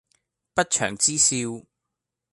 [0.55, 1.67] 不祥之兆